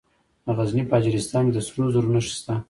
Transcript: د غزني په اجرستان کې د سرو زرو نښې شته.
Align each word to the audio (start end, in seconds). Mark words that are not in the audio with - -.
د 0.45 0.47
غزني 0.57 0.83
په 0.87 0.95
اجرستان 0.99 1.43
کې 1.47 1.53
د 1.55 1.59
سرو 1.67 1.85
زرو 1.93 2.09
نښې 2.15 2.31
شته. 2.39 2.53